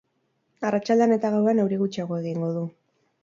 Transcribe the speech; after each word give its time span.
Arratsaldean 0.69 1.13
eta 1.17 1.29
gauean 1.35 1.63
euri 1.65 1.79
gutxiago 1.83 2.19
egingo 2.23 2.53
du. 2.59 2.67